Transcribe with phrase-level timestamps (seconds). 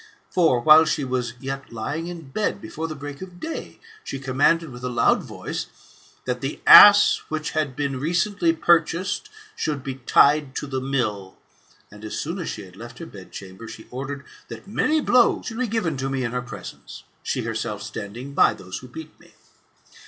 [0.31, 4.71] For while she was yet lying in bed before the break of day, she commanded
[4.71, 5.67] with a loud voice,
[6.25, 11.37] that the ass which had been recently purchased, should be tied to the mill;
[11.91, 15.59] and as soon as she had left her bedchamber, she ordered that many blows should
[15.59, 19.35] be given to me in her presence, she herself standing by those who beat me.